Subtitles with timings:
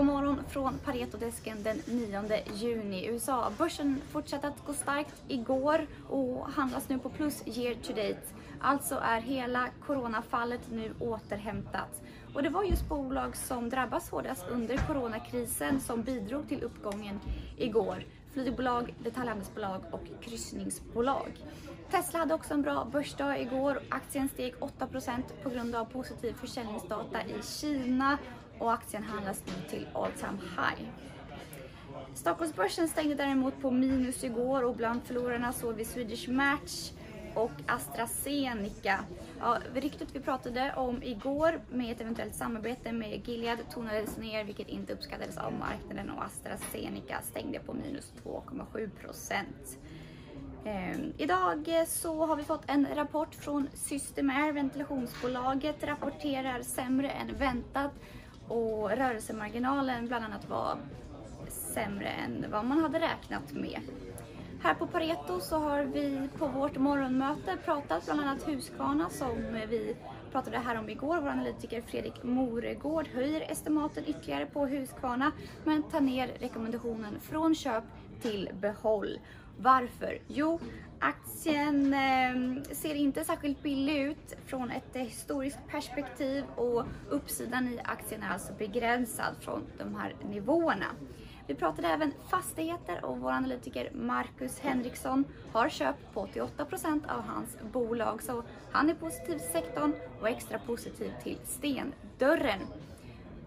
[0.00, 2.22] God morgon från Paretodesken den 9
[2.54, 3.06] juni.
[3.06, 8.22] USA-börsen fortsatte att gå starkt igår och handlas nu på plus year to date.
[8.60, 12.02] Alltså är hela coronafallet nu återhämtat.
[12.34, 17.20] Och det var just bolag som drabbas hårdast under coronakrisen som bidrog till uppgången
[17.56, 18.04] igår.
[18.32, 21.38] Flygbolag, detaljhandelsbolag och kryssningsbolag.
[21.90, 23.80] Tesla hade också en bra börsdag igår.
[23.88, 28.18] Aktien steg 8% på grund av positiv försäljningsdata i Kina
[28.60, 30.88] och aktien handlas nu till all time high.
[32.14, 36.90] Stockholmsbörsen stängde däremot på minus igår och bland förlorarna såg vi Swedish Match
[37.34, 39.04] och AstraZeneca.
[39.40, 44.68] Ja, ryktet vi pratade om igår med ett eventuellt samarbete med Gilead tonades ner vilket
[44.68, 49.78] inte uppskattades av marknaden och AstraZeneca stängde på minus 2,7 procent.
[50.64, 57.36] Ehm, idag eh, så har vi fått en rapport från Systemair, ventilationsbolaget rapporterar sämre än
[57.38, 57.92] väntat
[58.50, 60.76] och rörelsemarginalen bland annat var
[61.48, 63.80] sämre än vad man hade räknat med.
[64.62, 69.36] Här på Pareto så har vi på vårt morgonmöte pratat bland annat Husqvarna som
[69.68, 69.96] vi
[70.32, 71.20] pratade här om igår.
[71.20, 75.32] Vår analytiker Fredrik Moregård höjer estimaten ytterligare på Husqvarna
[75.64, 77.84] men tar ner rekommendationen från köp
[78.22, 79.18] till behåll.
[79.58, 80.18] Varför?
[80.26, 80.60] Jo,
[80.98, 88.22] aktien eh, ser inte särskilt billig ut från ett historiskt perspektiv och uppsidan i aktien
[88.22, 90.86] är alltså begränsad från de här nivåerna.
[91.50, 97.56] Vi pratade även fastigheter och vår analytiker Marcus Henriksson har köpt på 88% av hans
[97.72, 102.60] bolag så han är positiv till sektorn och extra positiv till Stendörren.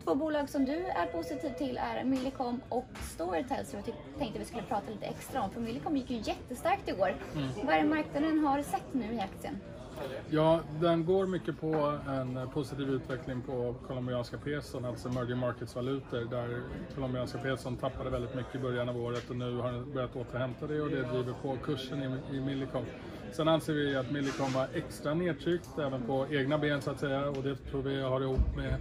[0.04, 4.46] Två bolag som du är positiv till är Millicom och Storytel som jag tänkte vi
[4.46, 5.50] skulle prata lite extra om.
[5.50, 7.16] För Millicom gick ju jättestarkt igår.
[7.36, 7.50] Mm.
[7.64, 9.60] Vad är det marknaden har sett nu i aktien?
[10.30, 16.62] Ja, den går mycket på en positiv utveckling på colombianska peson, alltså emerging markets-valutor, där
[16.96, 20.68] colombianska peson tappade väldigt mycket i början av året och nu har den börjat återhämta
[20.68, 22.86] det och det driver på kursen i, i Millicom.
[23.34, 27.30] Sen anser vi att Millicom var extra nedtryckt även på egna ben så att säga
[27.30, 28.76] och det tror vi har ihop med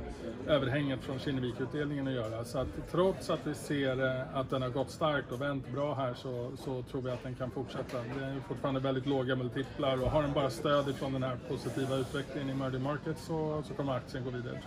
[0.46, 2.44] överhänget från Kinnevik-utdelningen att göra.
[2.44, 5.94] Så att trots att vi ser eh, att den har gått starkt och vänt bra
[5.94, 7.98] här så, så tror vi att den kan fortsätta.
[7.98, 11.96] Det är fortfarande väldigt låga multiplar och har den bara stöd ifrån den här positiva
[11.96, 14.60] utvecklingen i emerging market så, så kommer aktien gå vidare.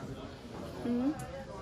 [0.85, 1.13] Mm.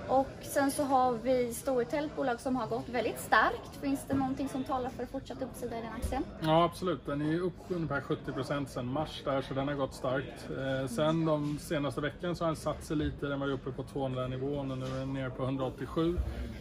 [0.08, 3.76] Och sen så har vi Storytel, ett bolag som har gått väldigt starkt.
[3.82, 6.24] Finns det någonting som talar för fortsatt uppsida i den aktien?
[6.40, 10.50] Ja absolut, den är upp ungefär 70% sedan mars där så den har gått starkt.
[10.58, 13.72] Eh, sen de senaste veckan så har den satt sig lite, den var ju uppe
[13.72, 16.18] på 200 nivån och nu är den nere på 187.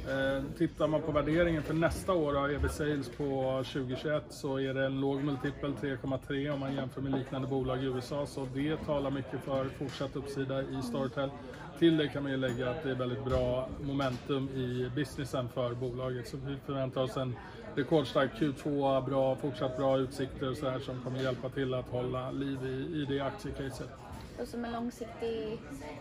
[0.09, 4.75] Eh, tittar man på värderingen för nästa år av EB Sales på 2021 så är
[4.75, 8.77] det en låg multipel 3,3 om man jämför med liknande bolag i USA så det
[8.77, 11.31] talar mycket för fortsatt uppsida i Storytel.
[11.79, 13.32] Till det kan man ju lägga att det är väldigt bra
[13.81, 16.29] momentum i businessen för bolaget.
[16.29, 17.37] Så vi förväntar oss en
[17.75, 22.31] rekordstark Q2, bra, fortsatt bra utsikter och så här som kommer hjälpa till att hålla
[22.31, 23.91] liv i, i det aktiecaset.
[24.41, 25.59] Och som en långsiktig,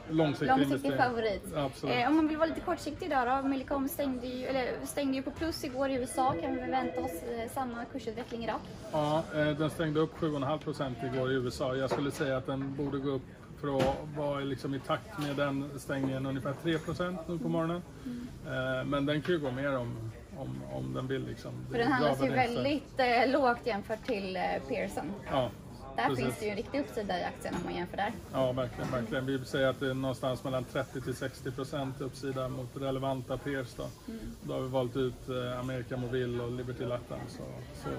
[0.09, 1.53] långsiktig, långsiktig favorit.
[1.84, 5.24] Eh, om man vill vara lite kortsiktig idag då, Millicom stängde ju, eller stängde ju
[5.24, 6.36] på plus igår i USA.
[6.41, 8.59] Kan vi vänta oss eh, samma kursutveckling idag?
[8.91, 11.75] Ja, eh, den stängde upp 7,5% igår i USA.
[11.75, 13.22] Jag skulle säga att den borde gå upp
[13.62, 17.82] för att vara liksom i takt med den stängningen ungefär 3% nu på morgonen.
[18.06, 18.90] Mm.
[18.90, 21.26] Men den kan ju gå mer om, om, om den vill.
[21.28, 21.52] Liksom.
[21.72, 25.12] För den handlas ju väldigt eh, lågt jämfört till eh, Pearson.
[25.32, 25.50] Ja,
[25.96, 26.26] där Precis.
[26.26, 28.12] finns det ju en riktig uppsida i aktien om man jämför där.
[28.34, 28.92] Ja, verkligen.
[28.92, 29.26] verkligen.
[29.26, 33.74] Vi säger att det är någonstans mellan 30 till 60 procent uppsida mot relevanta peers.
[33.78, 33.84] Då.
[34.08, 34.20] Mm.
[34.42, 35.30] då har vi valt ut
[35.60, 37.18] America Mobil och Liberty Latin.
[37.28, 37.44] Så,
[37.84, 37.90] så,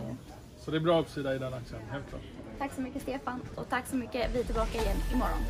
[0.58, 2.22] så det är bra uppsida i den aktien, helt klart.
[2.62, 4.34] Tack så mycket Stefan och tack så mycket.
[4.34, 5.42] Vi är tillbaka igen imorgon.